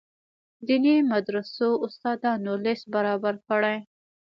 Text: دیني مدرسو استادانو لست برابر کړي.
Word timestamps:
دیني 0.67 0.95
مدرسو 1.11 1.69
استادانو 1.87 2.53
لست 2.65 2.85
برابر 2.95 3.35
کړي. 3.47 3.77